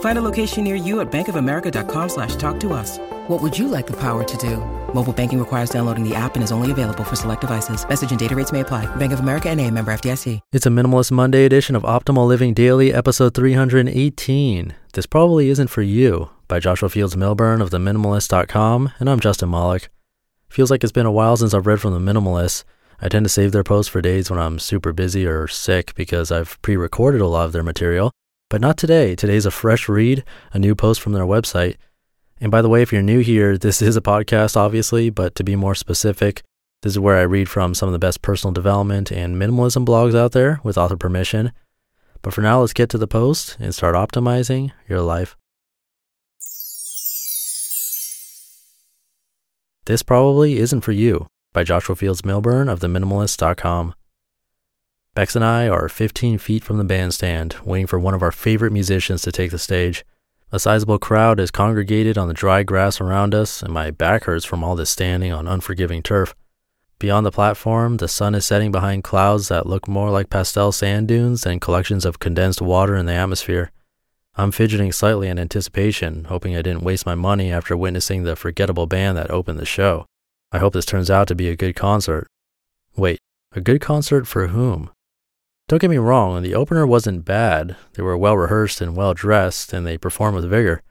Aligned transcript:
Find 0.00 0.18
a 0.18 0.22
location 0.22 0.64
near 0.64 0.76
you 0.76 1.00
at 1.00 1.10
bankofamerica.com 1.10 2.08
slash 2.08 2.36
talk 2.36 2.60
to 2.60 2.72
us. 2.72 2.98
What 3.28 3.40
would 3.40 3.58
you 3.58 3.68
like 3.68 3.86
the 3.86 3.96
power 3.96 4.24
to 4.24 4.36
do? 4.36 4.56
Mobile 4.92 5.12
banking 5.12 5.38
requires 5.38 5.70
downloading 5.70 6.06
the 6.06 6.14
app 6.14 6.34
and 6.34 6.42
is 6.42 6.52
only 6.52 6.70
available 6.70 7.04
for 7.04 7.16
select 7.16 7.40
devices. 7.42 7.88
Message 7.88 8.10
and 8.10 8.18
data 8.18 8.34
rates 8.34 8.52
may 8.52 8.60
apply. 8.60 8.86
Bank 8.96 9.12
of 9.12 9.20
America 9.20 9.48
and 9.48 9.60
a 9.60 9.70
member 9.70 9.92
FDIC. 9.92 10.40
It's 10.52 10.66
a 10.66 10.70
Minimalist 10.70 11.10
Monday 11.10 11.44
edition 11.44 11.76
of 11.76 11.84
Optimal 11.84 12.26
Living 12.26 12.54
Daily, 12.54 12.92
episode 12.92 13.34
318. 13.34 14.74
This 14.92 15.06
probably 15.06 15.48
isn't 15.48 15.68
for 15.68 15.82
you 15.82 16.30
by 16.48 16.58
Joshua 16.58 16.88
Fields 16.88 17.14
Millburn 17.14 17.62
of 17.62 17.70
theminimalist.com, 17.70 18.92
and 18.98 19.08
I'm 19.08 19.20
Justin 19.20 19.50
Malik. 19.50 19.90
Feels 20.48 20.70
like 20.70 20.82
it's 20.82 20.92
been 20.92 21.06
a 21.06 21.12
while 21.12 21.36
since 21.36 21.54
I've 21.54 21.66
read 21.66 21.80
from 21.80 21.92
the 21.92 22.12
Minimalists. 22.12 22.64
I 23.00 23.08
tend 23.08 23.24
to 23.24 23.30
save 23.30 23.52
their 23.52 23.64
posts 23.64 23.90
for 23.90 24.02
days 24.02 24.30
when 24.30 24.40
I'm 24.40 24.58
super 24.58 24.92
busy 24.92 25.24
or 25.24 25.46
sick 25.46 25.94
because 25.94 26.32
I've 26.32 26.60
pre 26.62 26.76
recorded 26.76 27.20
a 27.20 27.28
lot 27.28 27.46
of 27.46 27.52
their 27.52 27.62
material. 27.62 28.10
But 28.50 28.60
not 28.60 28.76
today. 28.76 29.14
Today's 29.14 29.46
a 29.46 29.50
fresh 29.50 29.88
read, 29.88 30.24
a 30.52 30.58
new 30.58 30.74
post 30.74 31.00
from 31.00 31.12
their 31.12 31.24
website. 31.24 31.76
And 32.40 32.50
by 32.50 32.60
the 32.60 32.68
way, 32.68 32.82
if 32.82 32.92
you're 32.92 33.00
new 33.00 33.20
here, 33.20 33.56
this 33.56 33.80
is 33.80 33.96
a 33.96 34.00
podcast, 34.00 34.56
obviously, 34.56 35.08
but 35.08 35.36
to 35.36 35.44
be 35.44 35.54
more 35.54 35.76
specific, 35.76 36.42
this 36.82 36.94
is 36.94 36.98
where 36.98 37.16
I 37.16 37.22
read 37.22 37.48
from 37.48 37.74
some 37.74 37.88
of 37.88 37.92
the 37.92 37.98
best 38.00 38.22
personal 38.22 38.52
development 38.52 39.12
and 39.12 39.36
minimalism 39.36 39.86
blogs 39.86 40.16
out 40.16 40.32
there 40.32 40.60
with 40.64 40.76
author 40.76 40.96
permission. 40.96 41.52
But 42.22 42.34
for 42.34 42.40
now, 42.40 42.60
let's 42.60 42.72
get 42.72 42.90
to 42.90 42.98
the 42.98 43.06
post 43.06 43.56
and 43.60 43.74
start 43.74 43.94
optimizing 43.94 44.72
your 44.88 45.00
life. 45.00 45.36
This 49.86 50.02
Probably 50.02 50.58
Isn't 50.58 50.80
For 50.80 50.92
You 50.92 51.28
by 51.52 51.62
Joshua 51.62 51.94
Fields 51.94 52.22
Millburn 52.22 52.68
of 52.68 52.80
theminimalist.com. 52.80 53.94
Bex 55.12 55.34
and 55.34 55.44
I 55.44 55.68
are 55.68 55.88
15 55.88 56.38
feet 56.38 56.62
from 56.62 56.78
the 56.78 56.84
bandstand, 56.84 57.56
waiting 57.64 57.88
for 57.88 57.98
one 57.98 58.14
of 58.14 58.22
our 58.22 58.30
favorite 58.30 58.72
musicians 58.72 59.22
to 59.22 59.32
take 59.32 59.50
the 59.50 59.58
stage. 59.58 60.04
A 60.52 60.60
sizable 60.60 61.00
crowd 61.00 61.40
is 61.40 61.50
congregated 61.50 62.16
on 62.16 62.28
the 62.28 62.34
dry 62.34 62.62
grass 62.62 63.00
around 63.00 63.34
us, 63.34 63.60
and 63.60 63.72
my 63.72 63.90
back 63.90 64.24
hurts 64.24 64.44
from 64.44 64.62
all 64.62 64.76
this 64.76 64.88
standing 64.88 65.32
on 65.32 65.48
unforgiving 65.48 66.00
turf. 66.00 66.36
Beyond 67.00 67.26
the 67.26 67.32
platform, 67.32 67.96
the 67.96 68.06
sun 68.06 68.36
is 68.36 68.44
setting 68.44 68.70
behind 68.70 69.02
clouds 69.02 69.48
that 69.48 69.66
look 69.66 69.88
more 69.88 70.10
like 70.10 70.30
pastel 70.30 70.70
sand 70.70 71.08
dunes 71.08 71.42
than 71.42 71.58
collections 71.58 72.04
of 72.04 72.20
condensed 72.20 72.62
water 72.62 72.94
in 72.94 73.06
the 73.06 73.12
atmosphere. 73.12 73.72
I'm 74.36 74.52
fidgeting 74.52 74.92
slightly 74.92 75.26
in 75.26 75.40
anticipation, 75.40 76.26
hoping 76.26 76.54
I 76.54 76.62
didn't 76.62 76.84
waste 76.84 77.04
my 77.04 77.16
money 77.16 77.50
after 77.50 77.76
witnessing 77.76 78.22
the 78.22 78.36
forgettable 78.36 78.86
band 78.86 79.18
that 79.18 79.30
opened 79.30 79.58
the 79.58 79.66
show. 79.66 80.06
I 80.52 80.58
hope 80.58 80.72
this 80.72 80.86
turns 80.86 81.10
out 81.10 81.26
to 81.28 81.34
be 81.34 81.48
a 81.48 81.56
good 81.56 81.74
concert. 81.74 82.28
Wait, 82.96 83.18
a 83.52 83.60
good 83.60 83.80
concert 83.80 84.28
for 84.28 84.48
whom? 84.48 84.90
Don't 85.70 85.78
get 85.78 85.88
me 85.88 85.98
wrong, 85.98 86.42
the 86.42 86.56
opener 86.56 86.84
wasn't 86.84 87.24
bad. 87.24 87.76
They 87.92 88.02
were 88.02 88.18
well 88.18 88.36
rehearsed 88.36 88.80
and 88.80 88.96
well 88.96 89.14
dressed, 89.14 89.72
and 89.72 89.86
they 89.86 89.96
performed 89.96 90.34
with 90.34 90.50
vigor. 90.50 90.82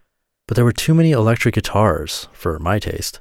But 0.47 0.55
there 0.55 0.63
were 0.63 0.71
too 0.71 0.93
many 0.93 1.11
electric 1.11 1.55
guitars, 1.55 2.29
for 2.31 2.57
my 2.59 2.79
taste. 2.79 3.19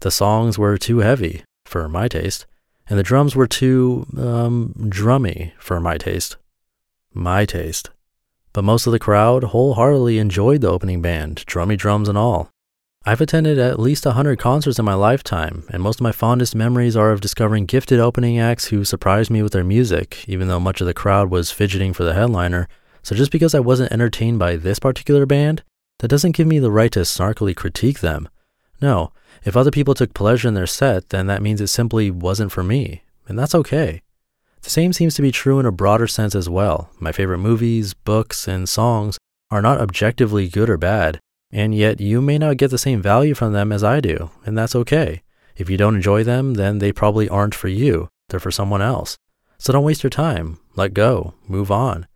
The 0.00 0.10
songs 0.10 0.58
were 0.58 0.78
too 0.78 1.00
heavy, 1.00 1.44
for 1.66 1.86
my 1.86 2.08
taste, 2.08 2.46
and 2.88 2.98
the 2.98 3.02
drums 3.02 3.36
were 3.36 3.46
too, 3.46 4.06
um, 4.16 4.72
drummy, 4.88 5.52
for 5.58 5.80
my 5.80 5.98
taste. 5.98 6.38
My 7.12 7.44
taste 7.44 7.90
but 8.56 8.64
most 8.64 8.86
of 8.86 8.92
the 8.94 8.98
crowd 8.98 9.44
wholeheartedly 9.44 10.16
enjoyed 10.16 10.62
the 10.62 10.70
opening 10.70 11.02
band, 11.02 11.44
drummy 11.46 11.76
drums 11.76 12.08
and 12.08 12.16
all. 12.16 12.48
I've 13.08 13.20
attended 13.20 13.56
at 13.60 13.78
least 13.78 14.04
a 14.04 14.14
hundred 14.14 14.40
concerts 14.40 14.80
in 14.80 14.84
my 14.84 14.94
lifetime, 14.94 15.62
and 15.68 15.80
most 15.80 16.00
of 16.00 16.02
my 16.02 16.10
fondest 16.10 16.56
memories 16.56 16.96
are 16.96 17.12
of 17.12 17.20
discovering 17.20 17.64
gifted 17.64 18.00
opening 18.00 18.40
acts 18.40 18.66
who 18.66 18.84
surprised 18.84 19.30
me 19.30 19.42
with 19.42 19.52
their 19.52 19.62
music, 19.62 20.28
even 20.28 20.48
though 20.48 20.58
much 20.58 20.80
of 20.80 20.88
the 20.88 20.92
crowd 20.92 21.30
was 21.30 21.52
fidgeting 21.52 21.92
for 21.92 22.02
the 22.02 22.14
headliner. 22.14 22.66
So 23.04 23.14
just 23.14 23.30
because 23.30 23.54
I 23.54 23.60
wasn't 23.60 23.92
entertained 23.92 24.40
by 24.40 24.56
this 24.56 24.80
particular 24.80 25.24
band, 25.24 25.62
that 26.00 26.08
doesn't 26.08 26.34
give 26.34 26.48
me 26.48 26.58
the 26.58 26.72
right 26.72 26.90
to 26.90 27.00
snarkily 27.02 27.54
critique 27.54 28.00
them. 28.00 28.28
No, 28.82 29.12
if 29.44 29.56
other 29.56 29.70
people 29.70 29.94
took 29.94 30.12
pleasure 30.12 30.48
in 30.48 30.54
their 30.54 30.66
set, 30.66 31.10
then 31.10 31.28
that 31.28 31.42
means 31.42 31.60
it 31.60 31.68
simply 31.68 32.10
wasn't 32.10 32.50
for 32.50 32.64
me, 32.64 33.04
and 33.28 33.38
that's 33.38 33.54
okay. 33.54 34.02
The 34.62 34.70
same 34.70 34.92
seems 34.92 35.14
to 35.14 35.22
be 35.22 35.30
true 35.30 35.60
in 35.60 35.66
a 35.66 35.70
broader 35.70 36.08
sense 36.08 36.34
as 36.34 36.48
well. 36.48 36.90
My 36.98 37.12
favorite 37.12 37.38
movies, 37.38 37.94
books, 37.94 38.48
and 38.48 38.68
songs 38.68 39.16
are 39.48 39.62
not 39.62 39.80
objectively 39.80 40.48
good 40.48 40.68
or 40.68 40.76
bad, 40.76 41.20
and 41.50 41.74
yet 41.74 42.00
you 42.00 42.20
may 42.20 42.38
not 42.38 42.56
get 42.56 42.70
the 42.70 42.78
same 42.78 43.00
value 43.00 43.34
from 43.34 43.52
them 43.52 43.72
as 43.72 43.84
I 43.84 44.00
do, 44.00 44.30
and 44.44 44.56
that's 44.56 44.76
okay. 44.76 45.22
If 45.56 45.70
you 45.70 45.76
don't 45.76 45.96
enjoy 45.96 46.24
them, 46.24 46.54
then 46.54 46.78
they 46.78 46.92
probably 46.92 47.28
aren't 47.28 47.54
for 47.54 47.68
you, 47.68 48.08
they're 48.28 48.40
for 48.40 48.50
someone 48.50 48.82
else. 48.82 49.16
So 49.58 49.72
don't 49.72 49.84
waste 49.84 50.02
your 50.02 50.10
time, 50.10 50.58
let 50.74 50.92
go, 50.92 51.34
move 51.46 51.70
on. 51.70 52.06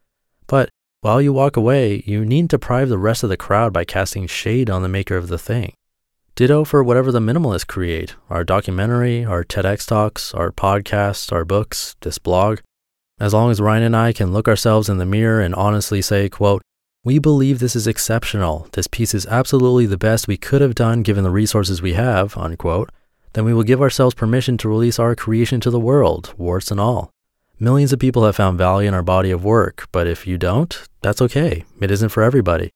But 0.47 0.69
while 1.01 1.23
you 1.23 1.33
walk 1.33 1.57
away, 1.57 2.03
you 2.05 2.27
needn't 2.27 2.51
deprive 2.51 2.91
the 2.91 2.99
rest 2.99 3.23
of 3.23 3.31
the 3.31 3.37
crowd 3.37 3.73
by 3.73 3.85
casting 3.85 4.27
shade 4.27 4.69
on 4.69 4.83
the 4.83 4.89
maker 4.89 5.17
of 5.17 5.29
the 5.29 5.39
thing. 5.39 5.73
Ditto 6.35 6.65
for 6.65 6.83
whatever 6.83 7.11
the 7.11 7.21
minimalists 7.21 7.67
create 7.67 8.15
our 8.29 8.45
documentary, 8.45 9.25
our 9.25 9.45
TEDx 9.45 9.87
talks, 9.87 10.35
our 10.35 10.51
podcasts, 10.51 11.33
our 11.33 11.45
books, 11.45 11.97
this 12.03 12.19
blog. 12.19 12.61
As 13.19 13.35
long 13.35 13.51
as 13.51 13.61
Ryan 13.61 13.83
and 13.85 13.97
I 13.97 14.13
can 14.13 14.33
look 14.33 14.49
ourselves 14.49 14.89
in 14.89 14.99
the 14.99 15.07
mirror 15.07 15.41
and 15.41 15.55
honestly 15.55 16.03
say, 16.03 16.29
quote, 16.29 16.63
we 17.03 17.19
believe 17.19 17.59
this 17.59 17.77
is 17.77 17.87
exceptional. 17.87 18.69
This 18.73 18.87
piece 18.87 19.15
is 19.15 19.27
absolutely 19.27 19.87
the 19.87 19.97
best 19.97 20.29
we 20.29 20.37
could 20.37 20.61
have 20.61 20.75
done 20.75 21.03
given 21.03 21.25
the 21.25 21.31
resources 21.31 21.81
we 21.81 21.95
have, 21.95 22.37
unquote. 22.37 22.91
Then 23.33 23.45
we 23.45 23.55
will 23.55 23.63
give 23.63 23.81
ourselves 23.81 24.15
permission 24.15 24.59
to 24.59 24.69
release 24.69 24.99
our 24.99 25.15
creation 25.15 25.61
to 25.61 25.71
the 25.71 25.81
world, 25.81 26.35
warts 26.37 26.71
and 26.71 26.79
all. 26.79 27.11
Millions 27.59 27.93
of 27.93 27.99
people 27.99 28.25
have 28.25 28.37
found 28.37 28.59
value 28.59 28.89
in 28.89 28.95
our 28.95 29.03
body 29.03 29.31
of 29.31 29.45
work, 29.45 29.89
but 29.93 30.07
if 30.07 30.27
you 30.27 30.37
don't, 30.37 30.89
that's 31.01 31.23
okay. 31.23 31.65
It 31.81 31.91
isn't 31.91 32.09
for 32.11 32.23
everybody. 32.23 32.71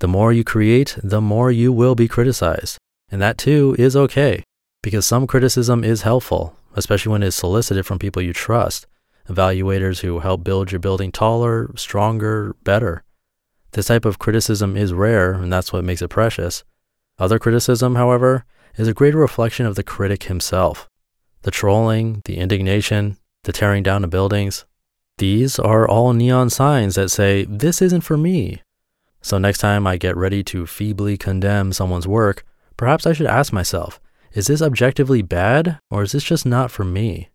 The 0.00 0.08
more 0.08 0.32
you 0.32 0.44
create, 0.44 0.98
the 1.02 1.22
more 1.22 1.50
you 1.50 1.72
will 1.72 1.94
be 1.94 2.08
criticized. 2.08 2.76
And 3.10 3.22
that 3.22 3.38
too 3.38 3.74
is 3.78 3.96
okay, 3.96 4.42
because 4.82 5.06
some 5.06 5.26
criticism 5.26 5.82
is 5.82 6.02
helpful, 6.02 6.56
especially 6.74 7.12
when 7.12 7.22
it's 7.22 7.36
solicited 7.36 7.86
from 7.86 7.98
people 7.98 8.20
you 8.20 8.34
trust, 8.34 8.86
evaluators 9.28 10.00
who 10.00 10.18
help 10.18 10.44
build 10.44 10.72
your 10.72 10.78
building 10.78 11.10
taller, 11.10 11.70
stronger, 11.76 12.54
better. 12.64 13.02
This 13.76 13.88
type 13.88 14.06
of 14.06 14.18
criticism 14.18 14.74
is 14.74 14.94
rare, 14.94 15.34
and 15.34 15.52
that's 15.52 15.70
what 15.70 15.84
makes 15.84 16.00
it 16.00 16.08
precious. 16.08 16.64
Other 17.18 17.38
criticism, 17.38 17.94
however, 17.94 18.46
is 18.78 18.88
a 18.88 18.94
greater 18.94 19.18
reflection 19.18 19.66
of 19.66 19.74
the 19.74 19.82
critic 19.82 20.22
himself. 20.22 20.88
The 21.42 21.50
trolling, 21.50 22.22
the 22.24 22.38
indignation, 22.38 23.18
the 23.44 23.52
tearing 23.52 23.82
down 23.82 24.02
of 24.02 24.08
buildings, 24.08 24.64
these 25.18 25.58
are 25.58 25.86
all 25.86 26.14
neon 26.14 26.48
signs 26.48 26.94
that 26.94 27.10
say, 27.10 27.44
This 27.44 27.82
isn't 27.82 28.00
for 28.00 28.16
me. 28.16 28.62
So 29.20 29.36
next 29.36 29.58
time 29.58 29.86
I 29.86 29.98
get 29.98 30.16
ready 30.16 30.42
to 30.44 30.66
feebly 30.66 31.18
condemn 31.18 31.74
someone's 31.74 32.08
work, 32.08 32.46
Perhaps 32.78 33.06
I 33.06 33.12
should 33.12 33.26
ask 33.26 33.52
myself, 33.52 34.00
is 34.32 34.46
this 34.46 34.62
objectively 34.62 35.20
bad 35.20 35.78
or 35.90 36.02
is 36.02 36.12
this 36.12 36.24
just 36.24 36.46
not 36.46 36.70
for 36.70 36.84
me? 36.84 37.28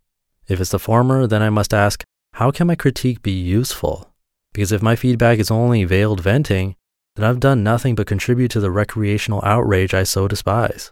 If 0.48 0.60
it's 0.60 0.72
the 0.72 0.80
former, 0.80 1.28
then 1.28 1.44
I 1.44 1.52
must 1.52 1.72
ask, 1.72 2.04
how 2.34 2.50
can 2.50 2.66
my 2.66 2.76
critique 2.76 3.22
be 3.22 3.32
useful? 3.32 4.11
Because 4.53 4.71
if 4.71 4.81
my 4.81 4.95
feedback 4.95 5.39
is 5.39 5.51
only 5.51 5.83
veiled 5.83 6.21
venting, 6.21 6.75
then 7.15 7.25
I've 7.25 7.39
done 7.39 7.63
nothing 7.63 7.95
but 7.95 8.07
contribute 8.07 8.51
to 8.51 8.59
the 8.59 8.71
recreational 8.71 9.42
outrage 9.44 9.94
I 9.94 10.03
so 10.03 10.27
despise. 10.27 10.92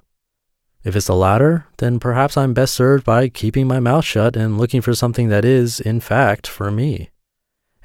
If 0.84 0.96
it's 0.96 1.08
the 1.08 1.16
latter, 1.16 1.66
then 1.78 2.00
perhaps 2.00 2.38
I'm 2.38 2.54
best 2.54 2.74
served 2.74 3.04
by 3.04 3.28
keeping 3.28 3.68
my 3.68 3.80
mouth 3.80 4.06
shut 4.06 4.38
and 4.38 4.58
looking 4.58 4.82
for 4.82 4.96
something 4.96 5.28
that 5.28 5.44
is, 5.44 5.80
in 5.80 6.00
fact, 6.00 6.48
for 6.48 6.72
me. 6.72 7.10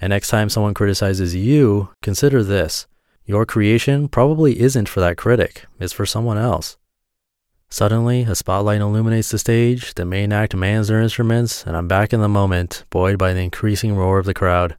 And 0.00 0.10
next 0.10 0.28
time 0.28 0.48
someone 0.48 0.74
criticizes 0.74 1.34
you, 1.34 1.90
consider 2.02 2.42
this 2.42 2.86
your 3.26 3.46
creation 3.46 4.08
probably 4.08 4.60
isn't 4.60 4.88
for 4.88 5.00
that 5.00 5.16
critic, 5.16 5.64
it's 5.80 5.94
for 5.94 6.04
someone 6.04 6.36
else. 6.36 6.76
Suddenly, 7.70 8.22
a 8.22 8.34
spotlight 8.34 8.82
illuminates 8.82 9.30
the 9.30 9.38
stage, 9.38 9.94
the 9.94 10.04
main 10.04 10.32
act 10.32 10.54
mans 10.54 10.88
their 10.88 11.00
instruments, 11.00 11.66
and 11.66 11.76
I'm 11.76 11.88
back 11.88 12.12
in 12.12 12.20
the 12.20 12.28
moment, 12.28 12.84
buoyed 12.90 13.18
by 13.18 13.32
the 13.32 13.40
increasing 13.40 13.96
roar 13.96 14.18
of 14.18 14.26
the 14.26 14.34
crowd. 14.34 14.76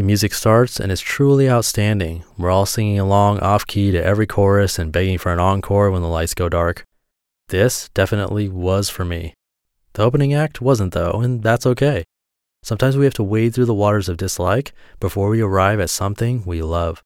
The 0.00 0.06
music 0.06 0.32
starts 0.32 0.80
and 0.80 0.90
is 0.90 1.02
truly 1.02 1.46
outstanding. 1.46 2.24
We're 2.38 2.48
all 2.48 2.64
singing 2.64 2.98
along 2.98 3.40
off 3.40 3.66
key 3.66 3.90
to 3.90 4.02
every 4.02 4.26
chorus 4.26 4.78
and 4.78 4.90
begging 4.90 5.18
for 5.18 5.30
an 5.30 5.38
encore 5.38 5.90
when 5.90 6.00
the 6.00 6.08
lights 6.08 6.32
go 6.32 6.48
dark. 6.48 6.86
This 7.50 7.90
definitely 7.90 8.48
was 8.48 8.88
for 8.88 9.04
me. 9.04 9.34
The 9.92 10.02
opening 10.02 10.32
act 10.32 10.62
wasn't, 10.62 10.94
though, 10.94 11.20
and 11.20 11.42
that's 11.42 11.66
okay. 11.66 12.04
Sometimes 12.62 12.96
we 12.96 13.04
have 13.04 13.12
to 13.12 13.22
wade 13.22 13.54
through 13.54 13.66
the 13.66 13.74
waters 13.74 14.08
of 14.08 14.16
dislike 14.16 14.72
before 15.00 15.28
we 15.28 15.42
arrive 15.42 15.80
at 15.80 15.90
something 15.90 16.44
we 16.46 16.62
love. 16.62 17.02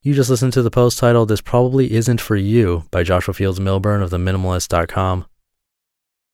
You 0.00 0.14
just 0.14 0.30
listened 0.30 0.54
to 0.54 0.62
the 0.62 0.70
post 0.70 0.98
titled 0.98 1.28
This 1.28 1.42
Probably 1.42 1.92
Isn't 1.92 2.22
For 2.22 2.36
You 2.36 2.84
by 2.90 3.02
Joshua 3.02 3.34
Fields 3.34 3.60
Millburn 3.60 4.02
of 4.02 4.12
TheMinimalist.com. 4.12 5.26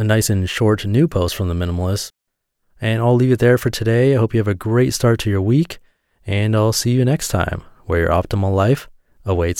a 0.00 0.04
nice 0.04 0.30
and 0.30 0.48
short 0.48 0.86
new 0.86 1.06
post 1.06 1.36
from 1.36 1.48
the 1.48 1.54
minimalist. 1.54 2.10
And 2.80 3.02
I'll 3.02 3.14
leave 3.14 3.32
it 3.32 3.38
there 3.38 3.58
for 3.58 3.68
today. 3.68 4.14
I 4.14 4.18
hope 4.18 4.32
you 4.32 4.40
have 4.40 4.48
a 4.48 4.54
great 4.54 4.94
start 4.94 5.20
to 5.20 5.30
your 5.30 5.42
week, 5.42 5.78
and 6.26 6.56
I'll 6.56 6.72
see 6.72 6.92
you 6.92 7.04
next 7.04 7.28
time 7.28 7.62
where 7.84 8.00
your 8.00 8.08
optimal 8.08 8.54
life 8.54 8.88
awaits. 9.26 9.58